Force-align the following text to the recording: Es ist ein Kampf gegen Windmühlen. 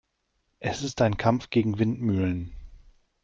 Es 0.59 0.81
ist 0.81 0.99
ein 1.03 1.15
Kampf 1.15 1.51
gegen 1.51 1.77
Windmühlen. 1.77 2.53